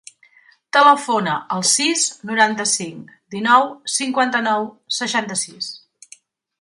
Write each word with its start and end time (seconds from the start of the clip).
Telefona 0.75 1.35
al 1.57 1.65
sis, 1.71 2.05
noranta-cinc, 2.29 3.11
dinou, 3.35 3.69
cinquanta-nou, 3.97 4.67
seixanta-sis. 5.01 5.71